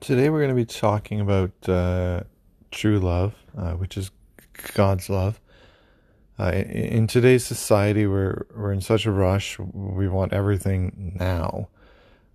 Today 0.00 0.30
we're 0.30 0.38
going 0.38 0.50
to 0.50 0.54
be 0.54 0.64
talking 0.64 1.20
about 1.20 1.50
uh, 1.68 2.20
true 2.70 3.00
love, 3.00 3.34
uh, 3.56 3.72
which 3.72 3.96
is 3.96 4.12
God's 4.74 5.10
love. 5.10 5.40
Uh, 6.38 6.52
in, 6.52 6.70
in 6.70 7.06
today's 7.08 7.44
society, 7.44 8.06
we're 8.06 8.46
we're 8.54 8.70
in 8.70 8.80
such 8.80 9.06
a 9.06 9.10
rush. 9.10 9.58
We 9.58 10.06
want 10.06 10.32
everything 10.32 11.16
now, 11.18 11.68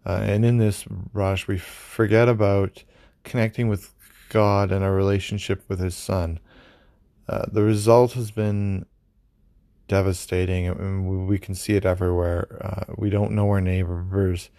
uh, 0.05 0.19
and 0.23 0.43
in 0.43 0.57
this 0.57 0.83
rush, 1.13 1.47
we 1.47 1.57
forget 1.57 2.27
about 2.27 2.83
connecting 3.23 3.69
with 3.69 3.93
God 4.27 4.73
and 4.73 4.83
our 4.83 4.93
relationship 4.93 5.63
with 5.69 5.79
His 5.79 5.95
Son. 5.95 6.41
Uh, 7.29 7.45
the 7.49 7.63
result 7.63 8.11
has 8.13 8.29
been 8.29 8.85
devastating, 9.87 10.67
and 10.67 11.27
we 11.29 11.39
can 11.39 11.55
see 11.55 11.75
it 11.75 11.85
everywhere. 11.85 12.57
Uh, 12.61 12.93
we 12.97 13.09
don't 13.09 13.31
know 13.31 13.49
our 13.49 13.61
neighbors 13.61 14.49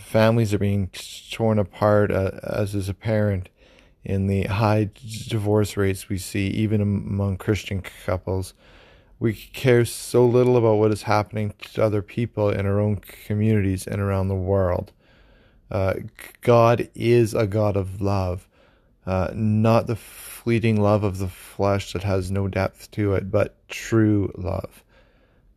families 0.00 0.52
are 0.52 0.58
being 0.58 0.90
torn 1.30 1.58
apart, 1.58 2.10
uh, 2.10 2.32
as 2.42 2.74
is 2.74 2.88
apparent 2.88 3.48
in 4.04 4.26
the 4.26 4.44
high 4.44 4.90
divorce 5.28 5.76
rates 5.76 6.08
we 6.08 6.18
see, 6.18 6.48
even 6.48 6.80
among 6.80 7.36
Christian 7.36 7.82
couples. 8.06 8.54
We 9.18 9.34
care 9.34 9.84
so 9.84 10.24
little 10.26 10.56
about 10.56 10.76
what 10.76 10.92
is 10.92 11.02
happening 11.02 11.52
to 11.74 11.84
other 11.84 12.02
people 12.02 12.48
in 12.48 12.66
our 12.66 12.80
own 12.80 12.96
communities 12.96 13.86
and 13.86 14.00
around 14.00 14.28
the 14.28 14.34
world. 14.34 14.92
Uh, 15.70 15.94
God 16.40 16.88
is 16.94 17.34
a 17.34 17.46
God 17.46 17.76
of 17.76 18.00
love, 18.00 18.48
uh, 19.06 19.30
not 19.34 19.86
the 19.86 19.96
fleeting 19.96 20.80
love 20.80 21.04
of 21.04 21.18
the 21.18 21.28
flesh 21.28 21.92
that 21.92 22.02
has 22.02 22.30
no 22.30 22.48
depth 22.48 22.90
to 22.92 23.14
it, 23.14 23.30
but 23.30 23.56
true 23.68 24.32
love. 24.36 24.82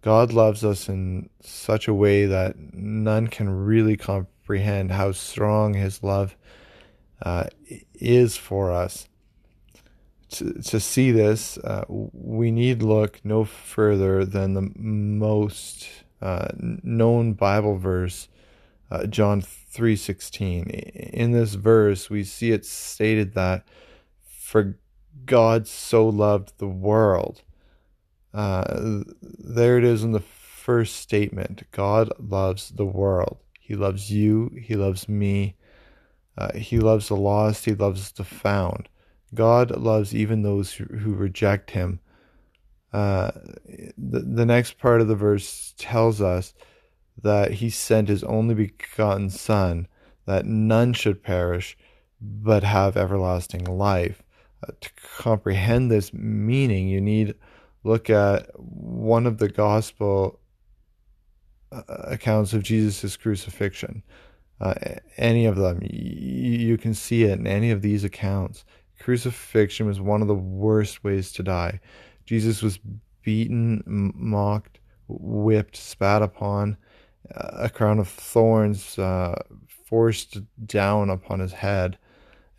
God 0.02 0.34
loves 0.34 0.66
us 0.66 0.90
in 0.90 1.30
such 1.40 1.88
a 1.88 1.94
way 1.94 2.26
that 2.26 2.74
none 2.74 3.28
can 3.28 3.50
really 3.50 3.96
comprehend 3.96 4.33
how 4.92 5.12
strong 5.12 5.74
His 5.74 6.04
love 6.04 6.36
uh, 7.22 7.46
is 7.94 8.38
for 8.38 8.72
us. 8.72 9.08
To, 10.30 10.54
to 10.64 10.80
see 10.80 11.12
this, 11.12 11.58
uh, 11.60 11.86
we 11.88 12.52
need 12.52 12.82
look 12.82 13.20
no 13.24 13.46
further 13.46 14.26
than 14.26 14.54
the 14.54 14.72
most 14.76 15.88
uh, 16.22 16.48
known 16.58 17.34
Bible 17.34 17.78
verse, 17.78 18.28
uh, 18.90 19.06
John 19.06 19.42
three 19.42 19.96
sixteen. 19.96 20.70
In 20.70 21.32
this 21.32 21.54
verse, 21.54 22.10
we 22.10 22.24
see 22.24 22.52
it 22.52 22.66
stated 22.66 23.34
that 23.36 23.68
for 24.26 24.78
God 25.26 25.68
so 25.68 26.10
loved 26.10 26.58
the 26.58 26.68
world 26.68 27.44
uh, 28.34 29.04
there 29.22 29.78
it 29.78 29.84
is 29.84 30.04
in 30.04 30.12
the 30.12 30.20
first 30.20 30.96
statement 30.96 31.64
God 31.72 32.12
loves 32.20 32.70
the 32.70 32.86
world. 32.86 33.43
He 33.64 33.76
loves 33.76 34.12
you. 34.12 34.52
He 34.62 34.76
loves 34.76 35.08
me. 35.08 35.56
Uh, 36.38 36.52
he 36.54 36.80
loves 36.80 37.08
the 37.08 37.16
lost. 37.16 37.64
He 37.64 37.74
loves 37.74 38.12
the 38.12 38.26
found. 38.26 38.90
God 39.34 39.72
loves 39.72 40.14
even 40.14 40.42
those 40.42 40.74
who, 40.74 40.84
who 40.84 41.14
reject 41.14 41.72
him. 41.72 42.02
Uh, 42.92 43.32
the, 43.98 44.20
the 44.20 44.46
next 44.46 44.78
part 44.78 45.00
of 45.00 45.08
the 45.08 45.16
verse 45.16 45.74
tells 45.78 46.20
us 46.22 46.54
that 47.22 47.52
he 47.52 47.70
sent 47.70 48.10
his 48.10 48.24
only 48.26 48.54
begotten 48.54 49.30
Son, 49.30 49.88
that 50.26 50.46
none 50.46 50.92
should 50.92 51.24
perish, 51.24 51.78
but 52.20 52.64
have 52.64 52.98
everlasting 52.98 53.64
life. 53.64 54.22
Uh, 54.62 54.74
to 54.82 54.90
comprehend 55.18 55.90
this 55.90 56.14
meaning, 56.14 56.90
you 56.90 57.00
need 57.00 57.34
look 57.86 58.10
at 58.10 58.50
one 58.60 59.26
of 59.26 59.38
the 59.38 59.50
gospel 59.50 60.40
accounts 61.88 62.54
of 62.54 62.64
Jesus' 62.64 63.18
crucifixion, 63.18 64.04
uh, 64.62 64.74
any 65.18 65.46
of 65.46 65.56
them, 65.56 65.80
you 65.84 66.78
can 66.78 66.94
see 66.94 67.24
it 67.24 67.40
in 67.40 67.48
any 67.48 67.72
of 67.72 67.82
these 67.82 68.04
accounts. 68.04 68.64
Crucifixion 69.00 69.86
was 69.86 70.00
one 70.00 70.22
of 70.22 70.28
the 70.28 70.36
worst 70.36 71.04
ways 71.04 71.32
to 71.34 71.44
die. 71.44 71.80
Jesus 72.26 72.62
was 72.62 72.80
beaten, 73.24 73.84
mocked, 73.86 74.80
whipped, 75.08 75.76
spat 75.76 76.22
upon, 76.22 76.78
uh, 77.36 77.50
a 77.54 77.70
crown 77.70 78.00
of 78.00 78.08
thorns 78.08 78.98
uh, 78.98 79.42
forced 79.86 80.40
down 80.66 81.10
upon 81.10 81.40
his 81.40 81.54
head. 81.54 81.98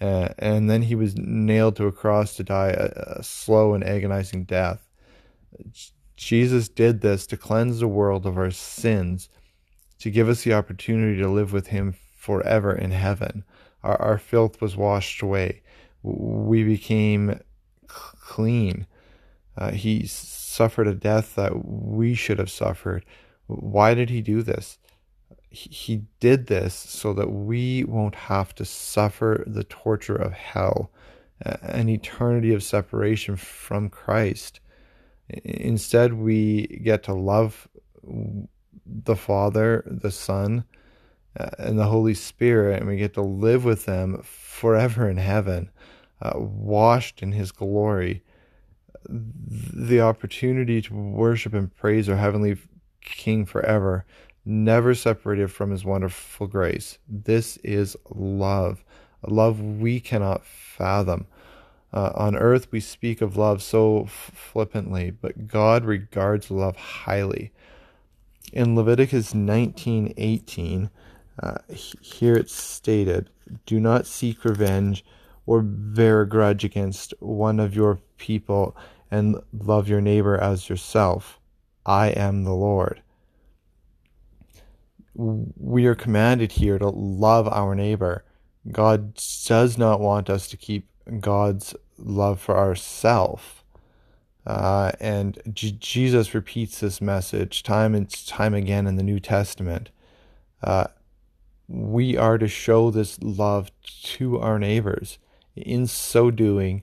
Uh, 0.00 0.28
and 0.38 0.68
then 0.68 0.82
he 0.82 0.94
was 0.94 1.16
nailed 1.16 1.76
to 1.76 1.86
a 1.86 1.92
cross 1.92 2.36
to 2.36 2.44
die 2.44 2.70
a, 2.70 3.18
a 3.18 3.22
slow 3.22 3.74
and 3.74 3.84
agonizing 3.84 4.44
death. 4.44 4.86
Jesus 6.16 6.68
did 6.68 7.00
this 7.00 7.26
to 7.26 7.36
cleanse 7.36 7.80
the 7.80 7.88
world 7.88 8.26
of 8.26 8.38
our 8.38 8.50
sins, 8.50 9.28
to 9.98 10.10
give 10.10 10.28
us 10.28 10.42
the 10.44 10.54
opportunity 10.54 11.20
to 11.20 11.28
live 11.28 11.52
with 11.52 11.68
Him 11.68 11.94
forever 12.16 12.74
in 12.74 12.90
heaven. 12.90 13.44
Our, 13.82 14.00
our 14.00 14.18
filth 14.18 14.60
was 14.60 14.76
washed 14.76 15.22
away. 15.22 15.62
We 16.02 16.62
became 16.64 17.40
clean. 17.86 18.86
Uh, 19.56 19.70
he 19.72 20.06
suffered 20.06 20.86
a 20.86 20.94
death 20.94 21.34
that 21.34 21.64
we 21.64 22.14
should 22.14 22.38
have 22.38 22.50
suffered. 22.50 23.04
Why 23.46 23.94
did 23.94 24.10
He 24.10 24.20
do 24.20 24.42
this? 24.42 24.78
He 25.50 26.02
did 26.18 26.46
this 26.46 26.74
so 26.74 27.12
that 27.12 27.30
we 27.30 27.84
won't 27.84 28.14
have 28.16 28.54
to 28.56 28.64
suffer 28.64 29.44
the 29.46 29.64
torture 29.64 30.16
of 30.16 30.32
hell, 30.32 30.90
an 31.40 31.88
eternity 31.88 32.52
of 32.52 32.62
separation 32.62 33.36
from 33.36 33.88
Christ. 33.88 34.60
Instead, 35.28 36.14
we 36.14 36.66
get 36.84 37.02
to 37.04 37.14
love 37.14 37.68
the 38.86 39.16
Father, 39.16 39.82
the 39.86 40.10
Son, 40.10 40.64
uh, 41.38 41.50
and 41.58 41.78
the 41.78 41.86
Holy 41.86 42.14
Spirit, 42.14 42.80
and 42.80 42.88
we 42.88 42.96
get 42.96 43.14
to 43.14 43.22
live 43.22 43.64
with 43.64 43.86
them 43.86 44.22
forever 44.22 45.08
in 45.08 45.16
heaven, 45.16 45.70
uh, 46.22 46.32
washed 46.36 47.22
in 47.22 47.32
His 47.32 47.52
glory. 47.52 48.22
The 49.08 50.00
opportunity 50.00 50.80
to 50.82 50.94
worship 50.94 51.54
and 51.54 51.74
praise 51.74 52.08
our 52.08 52.16
Heavenly 52.16 52.56
King 53.02 53.46
forever, 53.46 54.04
never 54.44 54.94
separated 54.94 55.50
from 55.50 55.70
His 55.70 55.84
wonderful 55.84 56.46
grace. 56.46 56.98
This 57.08 57.56
is 57.58 57.96
love, 58.10 58.84
a 59.22 59.30
love 59.30 59.60
we 59.60 60.00
cannot 60.00 60.44
fathom. 60.44 61.26
Uh, 61.94 62.10
on 62.16 62.34
earth, 62.34 62.66
we 62.72 62.80
speak 62.80 63.20
of 63.20 63.36
love 63.36 63.62
so 63.62 64.04
flippantly, 64.06 65.12
but 65.12 65.46
God 65.46 65.84
regards 65.84 66.50
love 66.50 66.74
highly. 66.74 67.52
In 68.52 68.74
Leviticus 68.74 69.32
19:18, 69.32 70.90
uh, 71.40 71.58
here 71.68 72.34
it's 72.34 72.52
stated, 72.52 73.30
"Do 73.64 73.78
not 73.78 74.06
seek 74.06 74.44
revenge 74.44 75.04
or 75.46 75.62
bear 75.62 76.22
a 76.22 76.28
grudge 76.28 76.64
against 76.64 77.14
one 77.20 77.60
of 77.60 77.76
your 77.76 78.00
people, 78.18 78.76
and 79.08 79.36
love 79.52 79.88
your 79.88 80.00
neighbor 80.00 80.36
as 80.36 80.68
yourself. 80.68 81.38
I 81.86 82.08
am 82.08 82.42
the 82.42 82.54
Lord." 82.54 83.02
We 85.14 85.86
are 85.86 85.94
commanded 85.94 86.52
here 86.52 86.80
to 86.80 86.88
love 86.88 87.46
our 87.46 87.76
neighbor. 87.76 88.24
God 88.72 89.14
does 89.46 89.78
not 89.78 90.00
want 90.00 90.28
us 90.28 90.48
to 90.48 90.56
keep 90.56 90.88
God's 91.20 91.76
love 91.98 92.40
for 92.40 92.56
ourself. 92.56 93.64
Uh, 94.46 94.92
and 95.00 95.40
J- 95.52 95.76
Jesus 95.78 96.34
repeats 96.34 96.80
this 96.80 97.00
message 97.00 97.62
time 97.62 97.94
and 97.94 98.08
time 98.26 98.54
again 98.54 98.86
in 98.86 98.96
the 98.96 99.02
New 99.02 99.20
Testament. 99.20 99.90
Uh, 100.62 100.86
we 101.66 102.16
are 102.16 102.36
to 102.36 102.48
show 102.48 102.90
this 102.90 103.18
love 103.22 103.70
to 104.02 104.38
our 104.38 104.58
neighbors. 104.58 105.18
In 105.56 105.86
so 105.86 106.30
doing, 106.30 106.82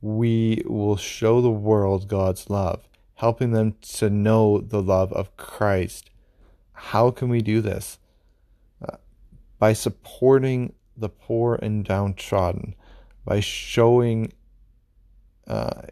we 0.00 0.62
will 0.64 0.96
show 0.96 1.40
the 1.40 1.50
world 1.50 2.08
God's 2.08 2.48
love, 2.48 2.88
helping 3.16 3.52
them 3.52 3.74
to 3.82 4.08
know 4.08 4.58
the 4.58 4.82
love 4.82 5.12
of 5.12 5.36
Christ. 5.36 6.10
How 6.72 7.10
can 7.10 7.28
we 7.28 7.42
do 7.42 7.60
this? 7.60 7.98
Uh, 8.86 8.96
by 9.58 9.74
supporting 9.74 10.72
the 10.96 11.08
poor 11.08 11.56
and 11.56 11.84
downtrodden, 11.84 12.74
by 13.24 13.40
showing 13.40 14.32
uh, 15.46 15.82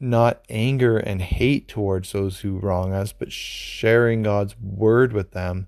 not 0.00 0.44
anger 0.48 0.98
and 0.98 1.22
hate 1.22 1.68
towards 1.68 2.12
those 2.12 2.40
who 2.40 2.58
wrong 2.58 2.92
us, 2.92 3.12
but 3.12 3.32
sharing 3.32 4.22
God's 4.22 4.54
word 4.60 5.12
with 5.12 5.32
them 5.32 5.66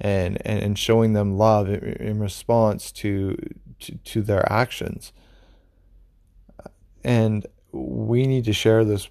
and, 0.00 0.38
and, 0.44 0.62
and 0.62 0.78
showing 0.78 1.12
them 1.12 1.36
love 1.36 1.68
in, 1.68 1.80
in 1.94 2.18
response 2.20 2.92
to, 2.92 3.36
to, 3.80 3.96
to 3.96 4.22
their 4.22 4.50
actions. 4.52 5.12
And 7.02 7.46
we 7.72 8.26
need 8.26 8.44
to 8.44 8.52
share 8.52 8.84
this 8.84 9.08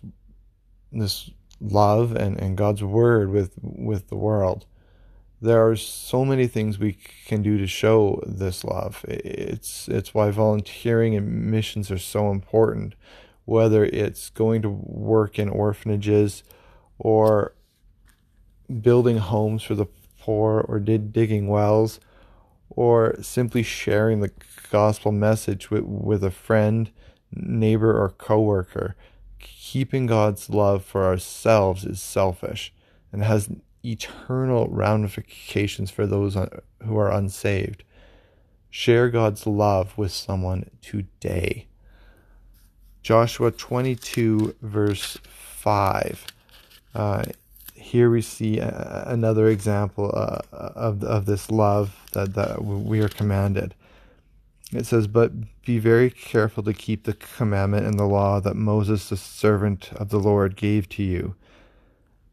this 0.91 1.29
love 1.61 2.15
and, 2.15 2.39
and 2.39 2.57
God's 2.57 2.83
word 2.83 3.29
with 3.29 3.53
with 3.61 4.09
the 4.09 4.15
world 4.15 4.65
there 5.41 5.67
are 5.67 5.75
so 5.75 6.25
many 6.25 6.47
things 6.47 6.79
we 6.79 6.97
can 7.25 7.41
do 7.41 7.57
to 7.57 7.67
show 7.67 8.21
this 8.25 8.63
love. 8.63 9.05
It's 9.07 9.87
it's 9.87 10.13
why 10.13 10.31
volunteering 10.31 11.15
and 11.15 11.49
missions 11.49 11.89
are 11.91 11.97
so 11.97 12.31
important. 12.31 12.95
Whether 13.49 13.83
it's 13.83 14.29
going 14.29 14.61
to 14.61 14.69
work 14.69 15.39
in 15.39 15.49
orphanages, 15.49 16.43
or 16.99 17.55
building 18.81 19.17
homes 19.17 19.63
for 19.63 19.73
the 19.73 19.87
poor, 20.19 20.63
or 20.67 20.79
did 20.79 21.11
digging 21.11 21.47
wells, 21.47 21.99
or 22.69 23.15
simply 23.23 23.63
sharing 23.63 24.19
the 24.19 24.29
gospel 24.69 25.11
message 25.11 25.71
with, 25.71 25.83
with 25.83 26.23
a 26.23 26.29
friend, 26.29 26.91
neighbor, 27.33 27.99
or 27.99 28.09
coworker. 28.09 28.95
Keeping 29.39 30.05
God's 30.05 30.51
love 30.51 30.85
for 30.85 31.05
ourselves 31.05 31.85
is 31.85 31.99
selfish 31.99 32.71
and 33.11 33.23
has 33.23 33.49
eternal 33.83 34.67
ramifications 34.67 35.89
for 35.89 36.05
those 36.05 36.35
who 36.85 36.97
are 36.99 37.11
unsaved. 37.11 37.83
Share 38.69 39.09
God's 39.09 39.47
love 39.47 39.97
with 39.97 40.11
someone 40.11 40.69
today. 40.83 41.65
Joshua 43.01 43.51
22, 43.51 44.55
verse 44.61 45.17
5. 45.23 46.25
Uh, 46.93 47.23
here 47.75 48.09
we 48.09 48.21
see 48.21 48.59
a, 48.59 49.03
another 49.07 49.47
example 49.47 50.11
uh, 50.13 50.39
of, 50.51 51.03
of 51.03 51.25
this 51.25 51.49
love 51.49 51.95
that, 52.11 52.33
that 52.35 52.63
we 52.63 52.99
are 53.01 53.09
commanded. 53.09 53.73
It 54.71 54.85
says, 54.85 55.07
But 55.07 55.31
be 55.65 55.79
very 55.79 56.09
careful 56.09 56.63
to 56.63 56.73
keep 56.73 57.03
the 57.03 57.13
commandment 57.13 57.87
and 57.87 57.97
the 57.97 58.05
law 58.05 58.39
that 58.41 58.55
Moses, 58.55 59.09
the 59.09 59.17
servant 59.17 59.91
of 59.93 60.09
the 60.09 60.19
Lord, 60.19 60.55
gave 60.55 60.87
to 60.89 61.03
you 61.03 61.35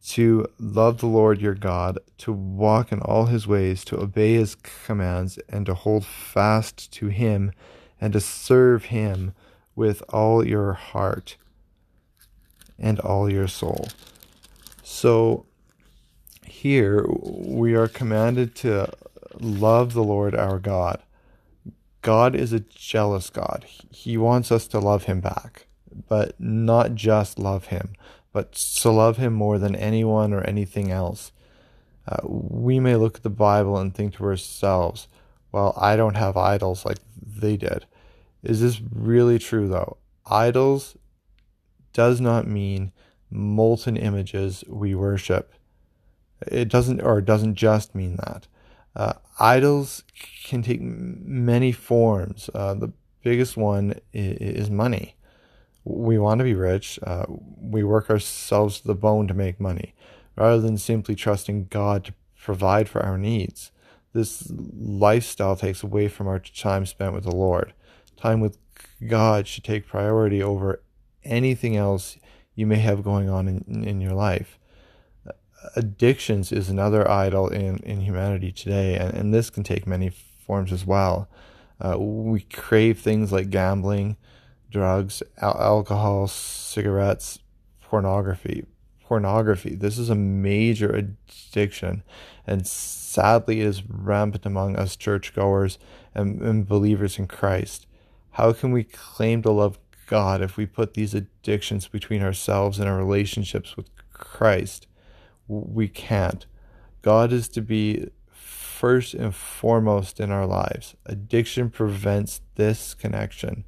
to 0.09 0.47
love 0.61 0.99
the 0.99 1.07
Lord 1.07 1.41
your 1.41 1.55
God, 1.55 1.99
to 2.19 2.33
walk 2.33 2.93
in 2.93 3.01
all 3.01 3.27
his 3.27 3.47
ways, 3.47 3.85
to 3.87 4.01
obey 4.01 4.35
his 4.35 4.55
commands, 4.55 5.39
and 5.49 5.67
to 5.67 5.75
hold 5.75 6.07
fast 6.07 6.93
to 6.93 7.09
him, 7.09 7.53
and 8.01 8.13
to 8.13 8.21
serve 8.21 8.87
him 8.87 9.33
with 9.76 10.02
all 10.08 10.44
your 10.44 10.73
heart 10.73 11.37
and 12.78 12.99
all 12.99 13.31
your 13.31 13.46
soul. 13.46 13.87
So 14.82 15.46
here 16.44 17.06
we 17.08 17.75
are 17.75 17.88
commanded 17.88 18.56
to 18.56 18.93
love 19.38 19.93
the 19.93 20.02
Lord 20.02 20.34
our 20.34 20.58
God. 20.58 21.00
God 22.02 22.34
is 22.34 22.52
a 22.52 22.61
jealous 22.61 23.31
God. 23.31 23.64
He 23.90 24.17
wants 24.17 24.50
us 24.50 24.67
to 24.69 24.81
love 24.81 25.05
him 25.05 25.20
back, 25.20 25.67
but 26.08 26.34
not 26.40 26.96
just 26.96 27.38
love 27.38 27.67
him 27.67 27.93
but 28.37 28.52
to 28.52 28.90
love 28.90 29.17
him 29.17 29.32
more 29.32 29.58
than 29.58 29.75
anyone 29.75 30.34
or 30.34 30.43
anything 30.43 30.90
else. 30.90 31.32
Uh, 32.06 32.19
we 32.22 32.79
may 32.79 32.94
look 32.94 33.17
at 33.17 33.22
the 33.22 33.31
Bible 33.31 33.79
and 33.79 33.94
think 33.94 34.17
to 34.17 34.25
ourselves, 34.25 35.08
well, 35.52 35.72
I 35.81 35.96
don't 35.96 36.19
have 36.19 36.37
idols 36.37 36.84
like 36.84 36.99
they 37.19 37.56
did. 37.56 37.87
Is 38.46 38.60
this 38.60 38.81
really 38.90 39.38
true, 39.38 39.69
though? 39.69 39.98
Idols 40.26 40.96
does 41.93 42.20
not 42.20 42.46
mean 42.46 42.93
molten 43.31 43.96
images 43.96 44.64
we 44.69 44.94
worship. 44.94 45.52
It 46.46 46.69
doesn't, 46.69 47.00
or 47.00 47.19
it 47.19 47.25
doesn't 47.25 47.54
just 47.54 47.94
mean 47.94 48.16
that. 48.16 48.46
Uh, 48.94 49.14
idols 49.38 50.04
can 50.44 50.62
take 50.62 50.81
many 50.81 51.72
forms. 51.72 52.48
Uh, 52.54 52.75
the 52.75 52.93
biggest 53.22 53.56
one 53.56 54.00
is, 54.12 54.64
is 54.66 54.70
money 54.70 55.16
we 55.87 56.19
want 56.19 56.38
to 56.38 56.44
be 56.44 56.54
rich. 56.54 56.98
Uh, 57.02 57.25
we 57.28 57.84
work 57.84 58.10
ourselves 58.10 58.81
to 58.81 58.87
the 58.88 58.94
bone 58.94 59.28
to 59.28 59.34
make 59.34 59.60
money 59.60 59.94
rather 60.34 60.60
than 60.60 60.76
simply 60.76 61.14
trusting 61.14 61.69
God 61.70 62.04
to 62.04 62.14
provide 62.43 62.88
for 62.88 63.02
our 63.02 63.16
needs. 63.16 63.70
This 64.12 64.50
lifestyle 64.50 65.54
takes 65.54 65.82
away 65.82 66.08
from 66.08 66.26
our 66.26 66.40
time 66.40 66.87
spent 66.87 67.12
with 67.12 67.25
the 67.25 67.34
Lord. 67.34 67.72
Time 68.17 68.41
with 68.41 68.59
God 69.07 69.47
should 69.47 69.65
take 69.65 69.87
priority 69.87 70.43
over 70.43 70.83
anything 71.25 71.77
else 71.77 72.17
you 72.55 72.67
may 72.67 72.79
have 72.79 73.05
going 73.05 73.29
on 73.29 73.47
in, 73.47 73.85
in 73.85 74.01
your 74.01 74.15
life. 74.15 74.59
Addictions 75.75 76.53
is 76.53 76.71
another 76.71 77.09
idol 77.11 77.49
in, 77.49 77.79
in 77.79 78.01
humanity 78.01 78.53
today, 78.53 78.97
and, 78.97 79.13
and 79.15 79.35
this 79.35 79.51
can 79.51 79.63
take 79.63 79.87
many 79.87 80.09
forms 80.09 80.73
as 80.73 80.87
well. 80.87 81.29
Uh, 81.81 81.99
we 81.99 82.41
crave 82.41 83.01
things 83.01 83.33
like 83.33 83.51
gambling, 83.51 84.17
drugs, 84.71 85.23
al- 85.39 85.61
alcohol, 85.61 86.27
cigarettes, 86.27 87.41
pornography. 87.83 88.65
Pornography. 89.03 89.75
This 89.75 89.99
is 89.99 90.09
a 90.09 90.15
major 90.15 90.91
addiction, 90.91 92.03
and 92.47 92.67
sadly, 92.67 93.61
it 93.61 93.67
is 93.67 93.83
rampant 93.89 94.47
among 94.47 94.77
us 94.77 94.97
churchgoers 94.97 95.79
and, 96.15 96.41
and 96.41 96.67
believers 96.67 97.19
in 97.19 97.27
Christ. 97.27 97.87
How 98.37 98.53
can 98.53 98.71
we 98.71 98.85
claim 98.85 99.41
to 99.44 99.50
love 99.50 99.79
God 100.05 100.43
if 100.43 100.59
we 100.59 100.67
put 100.67 100.93
these 100.93 101.15
addictions 101.15 101.88
between 101.88 102.23
ourselves 102.23 102.79
and 102.79 102.87
our 102.87 102.99
relationships 102.99 103.79
with 103.79 103.88
Christ? 104.12 104.87
We 105.49 105.88
can't. 105.88 106.44
God 107.00 107.33
is 107.33 107.49
to 107.49 107.62
be 107.62 108.11
first 108.29 109.15
and 109.15 109.35
foremost 109.35 110.21
in 110.21 110.31
our 110.31 110.44
lives. 110.44 110.94
Addiction 111.06 111.71
prevents 111.71 112.43
this 112.56 112.93
connection. 112.93 113.65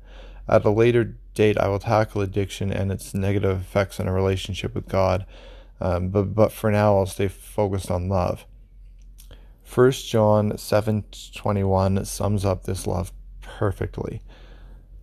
At 0.47 0.67
a 0.67 0.71
later 0.71 1.17
date, 1.32 1.56
I 1.56 1.69
will 1.69 1.79
tackle 1.79 2.21
addiction 2.21 2.71
and 2.71 2.93
its 2.93 3.14
negative 3.14 3.59
effects 3.59 3.99
on 3.99 4.06
a 4.06 4.12
relationship 4.12 4.75
with 4.75 4.87
God. 4.87 5.25
Um, 5.81 6.11
but, 6.11 6.35
but 6.35 6.53
for 6.53 6.71
now, 6.71 6.99
I'll 6.99 7.06
stay 7.06 7.29
focused 7.29 7.91
on 7.91 8.11
love. 8.11 8.44
1 9.75 9.93
John 9.93 10.53
7:21 10.59 12.05
sums 12.05 12.44
up 12.44 12.64
this 12.64 12.87
love 12.87 13.12
perfectly. 13.41 14.21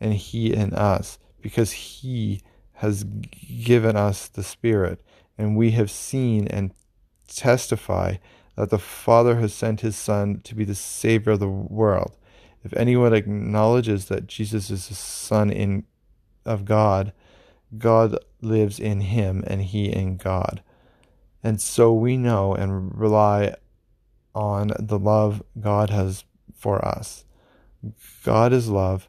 and 0.00 0.14
he 0.14 0.52
in 0.52 0.72
us, 0.72 1.18
because 1.40 1.72
he 1.72 2.40
has 2.74 3.04
given 3.04 3.96
us 3.96 4.28
the 4.28 4.42
Spirit, 4.42 5.02
and 5.36 5.56
we 5.56 5.72
have 5.72 5.90
seen 5.90 6.48
and 6.48 6.72
testify 7.28 8.16
that 8.56 8.70
the 8.70 8.78
Father 8.78 9.36
has 9.36 9.54
sent 9.54 9.80
his 9.80 9.96
Son 9.96 10.40
to 10.44 10.54
be 10.54 10.64
the 10.64 10.74
Savior 10.74 11.32
of 11.32 11.40
the 11.40 11.48
world. 11.48 12.16
If 12.64 12.74
anyone 12.74 13.14
acknowledges 13.14 14.06
that 14.06 14.26
Jesus 14.26 14.70
is 14.70 14.88
the 14.88 14.94
Son 14.94 15.50
in, 15.50 15.84
of 16.44 16.64
God, 16.64 17.12
God 17.78 18.18
lives 18.40 18.80
in 18.80 19.00
him 19.00 19.44
and 19.46 19.62
he 19.62 19.92
in 19.92 20.16
God. 20.16 20.62
And 21.42 21.60
so 21.60 21.92
we 21.92 22.16
know 22.16 22.54
and 22.54 22.98
rely 22.98 23.54
on 24.34 24.72
the 24.78 24.98
love 24.98 25.42
God 25.58 25.90
has 25.90 26.24
for 26.54 26.84
us. 26.84 27.24
God 28.24 28.52
is 28.52 28.68
love. 28.68 29.08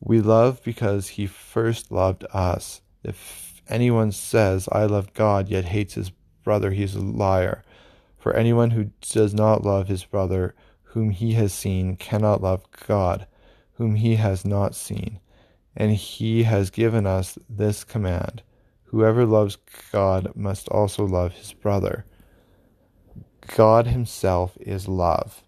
We 0.00 0.20
love 0.20 0.62
because 0.64 1.08
he 1.08 1.26
first 1.26 1.92
loved 1.92 2.24
us. 2.32 2.80
If 3.04 3.62
anyone 3.68 4.12
says, 4.12 4.68
I 4.72 4.84
love 4.84 5.12
God, 5.12 5.48
yet 5.48 5.66
hates 5.66 5.94
his 5.94 6.10
brother, 6.42 6.70
he 6.70 6.82
is 6.82 6.94
a 6.94 7.00
liar. 7.00 7.62
For 8.16 8.34
anyone 8.34 8.70
who 8.70 8.90
does 9.00 9.34
not 9.34 9.64
love 9.64 9.88
his 9.88 10.04
brother, 10.04 10.54
whom 10.82 11.10
he 11.10 11.34
has 11.34 11.52
seen, 11.52 11.96
cannot 11.96 12.42
love 12.42 12.64
God, 12.86 13.26
whom 13.74 13.94
he 13.96 14.16
has 14.16 14.44
not 14.44 14.74
seen. 14.74 15.20
And 15.76 15.92
he 15.92 16.42
has 16.42 16.70
given 16.70 17.06
us 17.06 17.38
this 17.48 17.84
command 17.84 18.42
Whoever 18.84 19.24
loves 19.24 19.56
God 19.92 20.32
must 20.34 20.68
also 20.68 21.04
love 21.04 21.32
his 21.32 21.52
brother. 21.52 22.04
God 23.54 23.86
himself 23.86 24.58
is 24.60 24.88
love. 24.88 25.44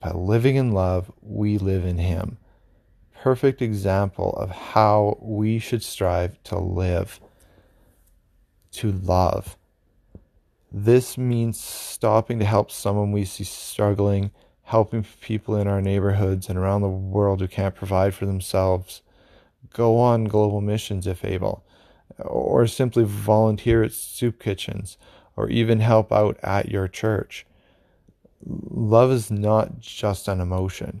By 0.00 0.12
living 0.12 0.56
in 0.56 0.72
love, 0.72 1.12
we 1.20 1.58
live 1.58 1.84
in 1.84 1.98
him. 1.98 2.38
Perfect 3.22 3.60
example 3.62 4.32
of 4.34 4.50
how 4.50 5.18
we 5.20 5.58
should 5.58 5.82
strive 5.82 6.42
to 6.44 6.58
live, 6.58 7.20
to 8.72 8.92
love. 8.92 9.56
This 10.70 11.18
means 11.18 11.58
stopping 11.58 12.38
to 12.38 12.44
help 12.44 12.70
someone 12.70 13.12
we 13.12 13.24
see 13.24 13.44
struggling 13.44 14.30
helping 14.68 15.02
people 15.22 15.56
in 15.56 15.66
our 15.66 15.80
neighborhoods 15.80 16.46
and 16.50 16.58
around 16.58 16.82
the 16.82 16.88
world 16.88 17.40
who 17.40 17.48
can't 17.48 17.74
provide 17.74 18.14
for 18.14 18.26
themselves, 18.26 19.00
go 19.72 19.98
on 19.98 20.24
global 20.24 20.60
missions 20.60 21.06
if 21.06 21.24
able, 21.24 21.64
or 22.18 22.66
simply 22.66 23.02
volunteer 23.02 23.82
at 23.82 23.92
soup 23.92 24.38
kitchens, 24.38 24.98
or 25.36 25.48
even 25.48 25.80
help 25.80 26.12
out 26.12 26.38
at 26.42 26.70
your 26.70 26.86
church. 26.86 27.46
Love 28.44 29.10
is 29.10 29.30
not 29.30 29.80
just 29.80 30.28
an 30.28 30.38
emotion. 30.38 31.00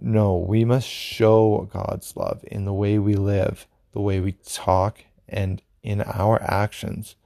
No, 0.00 0.36
we 0.36 0.64
must 0.64 0.88
show 0.88 1.68
God's 1.72 2.16
love 2.16 2.42
in 2.50 2.64
the 2.64 2.72
way 2.72 2.98
we 2.98 3.14
live, 3.14 3.66
the 3.92 4.00
way 4.00 4.20
we 4.20 4.32
talk, 4.32 5.04
and 5.28 5.62
in 5.82 6.02
our 6.02 6.40
actions. 6.42 7.16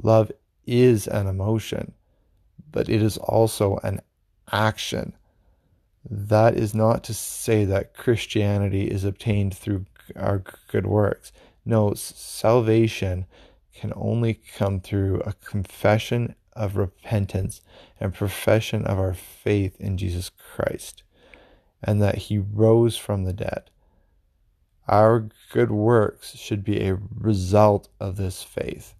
Love 0.00 0.30
is 0.66 1.08
an 1.08 1.26
emotion, 1.26 1.92
but 2.70 2.88
it 2.88 3.02
is 3.02 3.18
also 3.18 3.78
an 3.82 4.00
action. 4.50 5.14
That 6.08 6.56
is 6.56 6.74
not 6.74 7.04
to 7.04 7.14
say 7.14 7.64
that 7.64 7.94
Christianity 7.94 8.90
is 8.90 9.04
obtained 9.04 9.56
through 9.56 9.86
our 10.16 10.42
good 10.68 10.86
works. 10.86 11.32
No, 11.64 11.94
salvation 11.94 13.26
can 13.74 13.92
only 13.96 14.34
come 14.34 14.80
through 14.80 15.20
a 15.20 15.32
confession 15.32 16.34
of 16.54 16.76
repentance 16.76 17.60
and 17.98 18.14
profession 18.14 18.84
of 18.84 18.98
our 18.98 19.14
faith 19.14 19.80
in 19.80 19.96
Jesus 19.96 20.30
Christ 20.30 21.02
and 21.82 22.00
that 22.02 22.16
he 22.16 22.38
rose 22.38 22.96
from 22.96 23.24
the 23.24 23.32
dead. 23.32 23.70
Our 24.88 25.28
good 25.52 25.70
works 25.70 26.36
should 26.36 26.64
be 26.64 26.86
a 26.86 26.98
result 27.18 27.88
of 28.00 28.16
this 28.16 28.42
faith. 28.42 28.94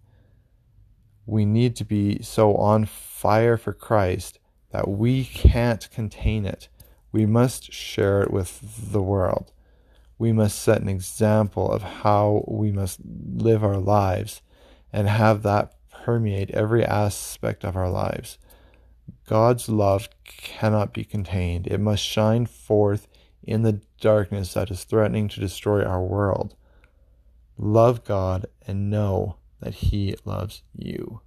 We 1.25 1.45
need 1.45 1.75
to 1.77 1.85
be 1.85 2.21
so 2.21 2.55
on 2.55 2.85
fire 2.85 3.57
for 3.57 3.73
Christ 3.73 4.39
that 4.71 4.89
we 4.89 5.23
can't 5.23 5.89
contain 5.91 6.45
it. 6.45 6.67
We 7.11 7.25
must 7.25 7.71
share 7.71 8.21
it 8.21 8.31
with 8.31 8.91
the 8.91 9.01
world. 9.01 9.51
We 10.17 10.31
must 10.31 10.59
set 10.59 10.81
an 10.81 10.89
example 10.89 11.71
of 11.71 11.81
how 11.81 12.43
we 12.47 12.71
must 12.71 12.99
live 13.03 13.63
our 13.63 13.77
lives 13.77 14.41
and 14.91 15.07
have 15.07 15.43
that 15.43 15.73
permeate 15.91 16.49
every 16.51 16.83
aspect 16.83 17.63
of 17.63 17.75
our 17.75 17.89
lives. 17.89 18.37
God's 19.27 19.69
love 19.69 20.09
cannot 20.25 20.93
be 20.93 21.03
contained. 21.03 21.67
It 21.67 21.79
must 21.79 22.03
shine 22.03 22.45
forth 22.45 23.07
in 23.43 23.63
the 23.63 23.81
darkness 23.99 24.53
that 24.53 24.71
is 24.71 24.83
threatening 24.83 25.27
to 25.29 25.39
destroy 25.39 25.83
our 25.83 26.03
world. 26.03 26.55
Love 27.57 28.03
God 28.03 28.45
and 28.67 28.89
know 28.89 29.37
that 29.59 29.75
He 29.75 30.15
loves 30.25 30.63
you. 30.73 31.21